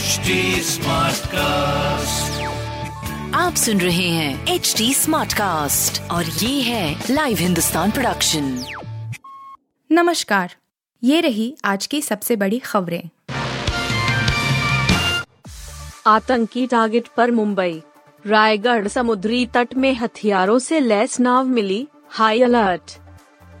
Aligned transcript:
HD 0.00 0.30
cast 1.26 2.42
आप 3.34 3.54
सुन 3.54 3.80
रहे 3.80 4.08
हैं 4.08 4.46
एच 4.46 4.74
डी 4.78 4.94
स्मार्ट 4.94 5.32
कास्ट 5.32 6.10
और 6.10 6.24
ये 6.24 6.62
है 6.62 7.04
लाइव 7.10 7.36
हिंदुस्तान 7.36 7.90
प्रोडक्शन 7.90 8.64
नमस्कार। 9.92 10.54
ये 11.04 11.20
रही 11.20 11.56
आज 11.64 11.86
की 11.86 12.02
सबसे 12.02 12.36
बड़ी 12.36 12.58
खबरें। 12.58 13.02
आतंकी 16.06 16.66
टारगेट 16.66 17.08
पर 17.16 17.30
मुंबई। 17.30 17.82
रायगढ़ 18.26 18.88
समुद्री 18.88 19.46
तट 19.46 19.74
में 19.74 19.94
हथियारों 19.94 20.58
से 20.58 20.80
लैस 20.80 21.20
नाव 21.20 21.44
मिली 21.44 21.88
हाई 22.08 22.42
अलर्ट 22.42 22.98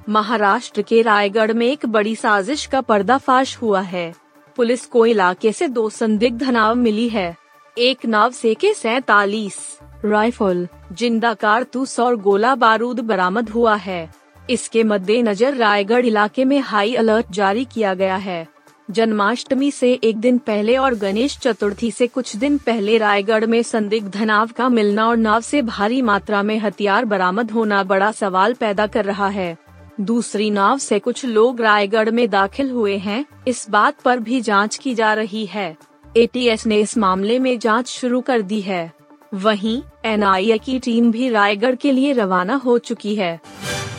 महाराष्ट्र 0.08 0.82
के 0.82 1.02
रायगढ़ 1.02 1.52
में 1.52 1.66
एक 1.66 1.86
बड़ी 1.86 2.16
साजिश 2.16 2.66
का 2.66 2.80
पर्दाफाश 2.80 3.56
हुआ 3.56 3.80
है। 3.80 4.29
पुलिस 4.56 4.86
को 4.86 5.04
इलाके 5.06 5.52
से 5.52 5.68
दो 5.68 5.88
संदिग्ध 5.90 6.42
नाव 6.44 6.74
मिली 6.74 7.08
है। 7.08 7.34
एक 7.76 8.06
नाव 8.06 8.30
से 8.30 8.54
के 8.54 8.72
सैतालीस 8.74 9.58
राइफल, 10.04 10.66
ज़िंदा 10.92 11.32
कारतूस 11.34 11.98
और 12.00 12.16
गोला 12.16 12.54
बारूद 12.54 13.00
बरामद 13.00 13.50
हुआ 13.50 13.74
है। 13.76 14.08
इसके 14.50 14.84
मद्देनजर 14.84 15.54
रायगढ़ 15.54 16.06
इलाके 16.06 16.44
में 16.44 16.58
हाई 16.60 16.94
अलर्ट 16.94 17.30
जारी 17.30 17.64
किया 17.64 17.94
गया 17.94 18.16
है। 18.16 18.46
जन्माष्टमी 18.88 19.70
से 19.70 19.92
एक 19.94 20.16
दिन 20.16 20.38
पहले 20.38 20.76
और 20.76 20.94
गणेश 20.94 21.36
चतुर्थी 21.38 21.90
से 21.90 22.06
कुछ 22.06 22.36
दिन 22.36 22.58
पहले 22.58 22.98
रायगढ़ 22.98 23.46
में 23.46 23.62
संदिग्ध 23.62 24.16
नाव 24.16 24.50
का 24.56 24.68
मिलना 24.68 25.06
और 25.08 25.16
नाव 25.16 25.40
से 25.40 25.62
भारी 25.62 26.00
मात्रा 26.02 26.42
में 26.42 26.58
हथियार 26.58 27.04
बरामद 27.04 27.50
होना 27.50 27.82
बड़ा 27.82 28.10
सवाल 28.12 28.54
पैदा 28.54 28.86
कर 28.86 29.04
रहा 29.04 29.28
है। 29.28 29.56
दूसरी 30.00 30.50
नाव 30.50 30.78
से 30.78 30.98
कुछ 30.98 31.24
लोग 31.24 31.60
रायगढ़ 31.60 32.10
में 32.10 32.28
दाखिल 32.30 32.70
हुए 32.70 32.96
हैं, 32.96 33.24
इस 33.48 33.66
बात 33.70 34.00
पर 34.00 34.20
भी 34.20 34.40
जाँच 34.40 34.76
की 34.76 34.94
जा 34.94 35.12
रही 35.14 35.44
है। 35.46 35.76
एटीएस 36.16 36.66
ने 36.66 36.80
इस 36.80 36.96
मामले 36.98 37.38
में 37.38 37.58
जाँच 37.58 37.88
शुरू 37.88 38.20
कर 38.20 38.42
दी 38.42 38.60
है। 38.60 38.92
वहीं 39.34 39.82
एनआईए 40.04 40.58
की 40.58 40.78
टीम 40.78 41.10
भी 41.10 41.28
रायगढ़ 41.28 41.74
के 41.74 41.92
लिए 41.92 42.12
रवाना 42.12 42.54
हो 42.54 42.78
चुकी 42.78 43.14
है। 43.14 43.40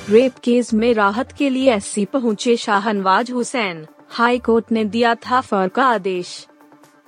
रेप 0.10 0.38
केस 0.44 0.74
में 0.74 0.94
राहत 0.94 1.32
के 1.32 1.50
लिए 1.50 1.74
एससी 1.74 2.06
पहुँचे 2.06 2.56
शाहनवाज 2.58 3.32
हुसैन 3.32 3.86
हाई 4.10 4.40
कोर्ट 4.40 4.72
ने 4.72 4.86
दिया 4.86 5.14
था 5.16 5.42
फर 5.42 5.68
का 5.68 5.84
आदेश। 5.84 6.48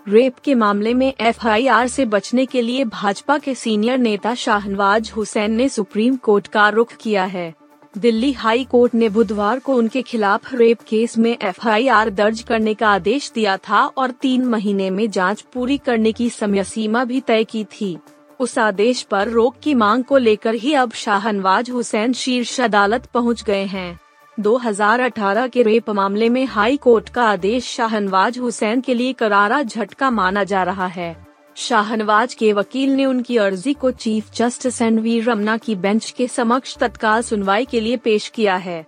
रेप 0.08 0.38
के 0.44 0.56
मामले 0.56 0.94
में 0.94 1.14
एफआईआर 1.22 1.88
से 1.88 2.06
बचने 2.06 2.46
के 2.46 2.62
लिए 2.62 2.84
भाजपा 2.84 3.38
के 3.38 3.56
सीनियर 3.56 3.98
नेता 3.98 4.36
शाहनवाज 4.36 5.12
हुसैन 5.16 5.52
ने 5.52 5.70
सुप्रीम 5.70 6.16
कोर्ट 6.16 6.48
का 6.48 6.70
रुख 6.70 6.94
किया 6.94 7.24
है। 7.26 7.54
दिल्ली 7.98 8.32
हाई 8.32 8.64
कोर्ट 8.64 8.96
ने 8.96 9.10
बुधवार 9.10 9.60
को 9.60 9.76
उनके 9.76 10.02
खिलाफ 10.02 10.54
रेप 10.54 10.80
केस 10.88 11.18
में 11.18 11.38
एफआईआर 11.42 12.10
दर्ज 12.10 12.42
करने 12.42 12.74
का 12.74 12.90
आदेश 12.90 13.32
दिया 13.36 13.58
था 13.58 13.86
और 13.86 14.12
तीन 14.12 14.46
महीने 14.46 14.90
में 14.90 15.10
जाँच 15.12 15.42
पूरी 15.42 15.78
करने 15.78 16.12
की 16.12 16.30
समय 16.30 16.64
सीमा 16.64 17.04
भी 17.04 17.22
तय 17.22 17.44
की 17.44 17.64
थी। 17.64 17.98
उस 18.40 18.58
आदेश 18.58 19.02
पर 19.02 19.28
रोक 19.28 19.56
की 19.64 19.74
मांग 19.74 20.04
को 20.04 20.18
लेकर 20.18 20.54
ही 20.54 20.74
अब 20.74 20.92
शाहनवाज 20.92 21.70
हुसैन 21.70 22.14
शीर्ष 22.14 22.62
अदालत 22.62 23.06
पहुँच 23.06 23.44
गए 23.44 23.64
हैं। 23.64 24.00
2018 24.40 25.48
के 25.48 25.64
रेप 25.64 25.90
मामले 25.90 26.30
में 26.30 26.46
हाई 26.46 26.78
कोर्ट 26.78 27.10
का 27.10 27.24
आदेश 27.24 27.66
शाहनवाज 27.66 28.40
हुसैन 28.40 28.82
के 28.82 28.94
लिए 28.94 29.14
करारा 29.14 29.62
झटका 29.64 30.10
माना 30.12 30.44
जा 30.44 30.64
रहा 30.64 30.88
है। 30.88 31.33
शाहनवाज 31.56 32.34
के 32.34 32.54
वकील 32.54 32.90
ने 32.90 33.06
उनकी 33.06 33.38
अर्जी 33.38 33.74
को 33.74 33.92
chief 33.92 34.34
justice 34.34 34.82
N 34.82 35.00
V 35.00 35.20
Ramana 35.20 35.58
की 35.58 35.76
बेंच 35.76 36.10
के 36.12 36.28
समक्ष 36.28 36.78
तत्काल 36.78 37.22
सुनवाई 37.22 37.66
के 37.66 37.80
लिए 37.80 37.98
पेश 37.98 38.28
किया 38.28 38.56
है। 38.56 38.86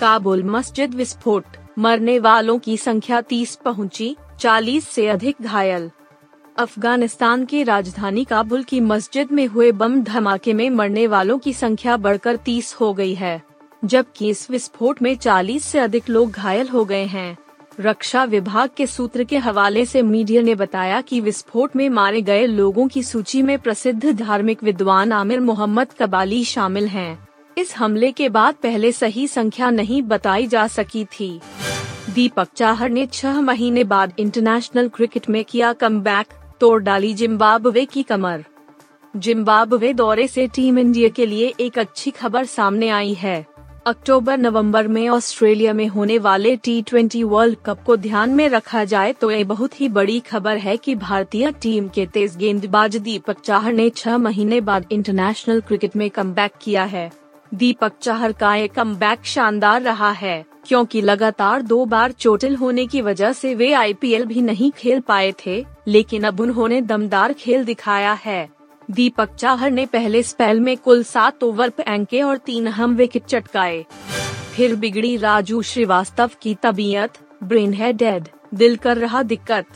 काबुल 0.00 0.42
मस्जिद 0.44 0.94
विस्फोट 0.94 1.44
मरने 1.78 2.18
वालों 2.18 2.58
की 2.58 2.76
संख्या 2.76 3.20
30 3.20 3.54
पहुँची, 3.64 4.16
40 4.38 4.88
से 4.88 5.08
अधिक 5.08 5.36
घायल। 5.42 5.90
अफ़गानिस्तान 6.56 7.44
की 7.44 7.62
राजधानी 7.62 8.24
काबुल 8.24 8.62
की 8.62 8.80
मस्जिद 8.80 9.32
में 9.32 9.46
हुए 9.46 9.72
बम 9.72 10.02
धमाके 10.02 10.52
में 10.52 10.70
मरने 10.70 11.06
वालों 11.06 11.38
की 11.38 11.52
संख्या 11.52 11.96
बढ़कर 11.96 12.36
30 12.36 12.74
हो 12.74 12.92
गई 12.94 13.14
है 13.14 13.42
जबकि 13.84 14.28
इस 14.28 14.50
विस्फोट 14.50 15.02
में 15.02 15.16
40 15.16 15.64
से 15.64 15.78
अधिक 15.78 16.08
लोग 16.08 16.30
घायल 16.30 16.68
हो 16.68 16.84
गए 16.84 17.04
हैं। 17.04 17.36
रक्षा 17.80 18.24
विभाग 18.24 18.70
के 18.76 18.86
सूत्र 18.86 19.24
के 19.24 19.38
हवाले 19.38 19.84
से 19.86 20.02
मीडिया 20.02 20.42
ने 20.42 20.54
बताया 20.54 21.00
कि 21.00 21.20
विस्फोट 21.20 21.76
में 21.76 21.88
मारे 21.88 22.22
गए 22.22 22.46
लोगों 22.46 22.88
की 22.88 23.02
सूची 23.02 23.42
में 23.42 23.58
प्रसिद्ध 23.58 24.12
धार्मिक 24.12 24.62
विद्वान 24.62 25.12
आमिर 25.12 25.40
मोहम्मद 25.40 25.86
कबाली 25.98 26.44
शामिल 26.44 26.86
हैं। 26.86 27.28
इस 27.58 27.76
हमले 27.76 28.12
के 28.12 28.28
बाद 28.28 28.54
पहले 28.54 28.92
सही 28.92 29.26
संख्या 29.26 29.70
नहीं 29.70 30.02
बताई 30.02 30.46
जा 30.46 30.66
सकी 30.66 31.04
थी। 31.04 31.40
दीपक 32.14 32.48
चाहर 32.56 32.90
ने 32.90 33.06
छह 33.06 33.40
महीने 33.40 33.84
बाद 33.84 34.12
इंटरनेशनल 34.18 34.88
क्रिकेट 34.88 35.30
में 35.30 35.44
किया 35.44 35.72
कम 35.72 36.04
तोड़ 36.60 36.82
डाली 36.82 37.14
जिम्बाब्वे 37.14 37.84
की 37.84 38.02
कमर। 38.02 38.44
जिम्बाब्वे 39.16 39.92
दौरे 39.92 40.28
से 40.28 40.46
टीम 40.46 40.78
इंडिया 40.78 41.08
के 41.08 41.26
लिए 41.26 41.54
एक 41.60 41.78
अच्छी 41.78 42.10
खबर 42.10 42.44
सामने 42.44 42.88
आई 42.88 43.14
है। 43.14 43.46
अक्टूबर 43.86 44.38
नवंबर 44.38 44.88
में 44.88 45.08
ऑस्ट्रेलिया 45.08 45.72
में 45.72 45.86
होने 45.86 46.18
वाले 46.18 46.56
टी 46.56 46.82
ट्वेंटी 46.82 47.22
वर्ल्ड 47.22 47.56
कप 47.66 47.82
को 47.86 47.96
ध्यान 47.96 48.30
में 48.30 48.48
रखा 48.48 48.84
जाए 48.84 49.12
तो 49.12 49.30
ये 49.30 49.44
बहुत 49.44 49.80
ही 49.80 49.88
बड़ी 49.88 50.18
खबर 50.20 50.56
है 50.56 50.76
कि 50.76 50.94
भारतीय 50.94 51.50
टीम 51.52 51.88
के 51.88 52.06
तेज 52.06 52.36
गेंदबाज 52.36 52.96
दीपक 52.96 53.40
चाहर 53.40 53.72
ने 53.72 53.88
छह 53.90 54.18
महीने 54.18 54.60
बाद 54.60 54.86
इंटरनेशनल 54.92 55.60
क्रिकेट 55.60 55.96
में 55.96 56.08
कम 56.10 56.34
किया 56.38 56.84
है। 56.84 57.10
दीपक 57.52 57.92
चाहर 58.02 58.32
का 58.32 58.54
ये 58.54 58.68
कम 58.68 58.96
शानदार 59.24 59.82
रहा 59.82 60.10
है, 60.10 60.44
क्योंकि 60.66 61.00
लगातार 61.00 61.62
दो 61.62 61.84
बार 61.86 62.12
चोटिल 62.12 62.56
होने 62.56 62.86
की 62.86 63.02
वजह 63.02 63.32
से 63.32 63.54
वे 63.54 63.72
आईपीएल 63.72 64.24
भी 64.24 64.42
नहीं 64.42 64.70
खेल 64.70 65.00
पाए 65.00 65.32
थे, 65.46 65.64
लेकिन 65.88 66.24
अब 66.24 66.40
उन्होंने 66.40 66.80
दमदार 66.82 67.32
खेल 67.32 67.64
दिखाया 67.64 68.12
है। 68.12 68.48
दीपक 68.90 69.34
चाहर 69.34 69.70
ने 69.70 69.84
पहले 69.86 70.22
स्पेल 70.22 70.60
में 70.60 70.76
कुल 70.76 71.02
सात 71.04 71.42
ओवर 71.42 71.70
फेंके 71.70 72.22
और 72.22 72.36
तीन 72.36 72.68
हम 72.68 72.94
विकेट 72.94 73.24
चटकाए। 73.24 73.84
फिर 74.54 74.74
बिगड़ी 74.74 75.16
राजू 75.16 75.60
श्रीवास्तव 75.62 76.30
की 76.42 76.54
तबीयत 76.54 77.18
ब्रेन 77.42 77.72
है 77.72 77.92
डेड 77.92 78.28
दिल 78.54 78.76
कर 78.76 78.98
रहा 78.98 79.22
दिक्कत। 79.22 79.66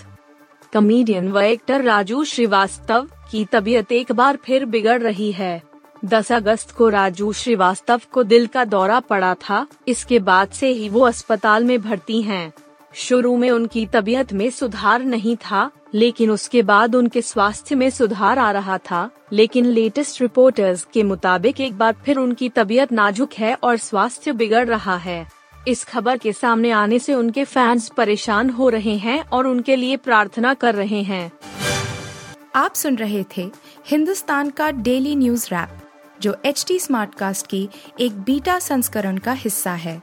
कमेडियन 0.72 1.30
व 1.32 1.41
एक्टर 1.41 1.82
राजू 1.82 2.25
श्रीवास्तव 2.25 3.08
की 3.30 3.44
तबीयत 3.44 3.92
एक 3.92 4.12
बार 4.12 4.38
फिर 4.44 4.64
बिगड़ 4.64 5.00
रही 5.02 5.31
है। 5.32 5.62
10 6.04 6.32
अगस्त 6.32 6.70
को 6.70 6.88
राजू 6.88 7.32
श्रीवास्तव 7.32 8.00
को 8.12 8.22
दिल 8.22 8.46
का 8.46 8.64
दौरा 8.64 9.00
पड़ा 9.00 9.34
था, 9.34 9.66
इसके 9.88 10.19
बाद 10.19 10.48
से 10.48 10.69
ही 10.69 10.88
वो 10.88 11.00
अस्पताल 11.00 11.64
में 11.64 11.81
भर्ती 11.82 12.20
हैं। 12.22 12.52
शुरू 12.94 13.37
में 13.37 13.50
उनकी 13.50 13.87
तबीयत 13.87 14.32
में 14.32 14.50
सुधार 14.50 15.03
नहीं 15.05 15.37
था, 15.37 15.71
लेकिन 15.94 16.31
उसके 16.31 16.62
बाद 16.62 16.94
उनके 16.94 17.22
स्वास्थ्य 17.22 17.75
में 17.75 17.88
सुधार 17.91 18.38
आ 18.38 18.50
रहा 18.50 18.78
था, 18.78 19.10
लेकिन 19.32 19.66
लेटेस्ट 19.66 20.21
रिपोर्टर्स 20.21 20.87
के 20.93 21.03
मुताबिक 21.03 21.60
एक 21.60 21.78
बार 21.78 21.97
फिर 22.05 22.19
उनकी 22.19 22.49
तबीयत 22.49 22.93
नाजुक 22.93 23.32
है 23.32 23.55
और 23.55 23.77
स्वास्थ्य 23.77 24.32
बिगड़ 24.32 24.66
रहा 24.66 24.97
है। 24.97 25.27
इस 25.69 25.84
खबर 25.84 26.16
के 26.16 26.32
सामने 26.32 26.71
आने 26.71 26.99
से 26.99 27.15
उनके 27.15 27.44
फैंस 27.44 27.88
परेशान 27.88 28.50
हो 28.50 28.69
रहे 28.69 28.97
हैं 28.97 29.21
और 29.28 29.47
उनके 29.47 29.76
लिए 29.76 29.97
प्रार्थना 29.97 30.55
कर 30.55 30.75
रहे 30.75 31.03
हैं। 31.03 31.31
आप 32.55 32.75
सुन 32.75 32.97
रहे 32.97 33.25
थे 33.37 33.50
हिंदुस्तान 33.87 34.50
का 34.50 34.71
डेली 34.71 35.16
न्यूज़ 35.16 35.47
रैप, 35.47 35.78
जो 36.22 36.37
एच 36.44 36.65
टी 36.69 36.78
स्मार्ट 36.78 37.15
कास्ट 37.15 37.47
की 37.47 37.69
एक 38.00 38.21
बीटा 38.21 38.59
संस्करण 38.59 39.19
का 39.19 39.32
हिस्सा 39.32 39.72
है। 39.72 40.03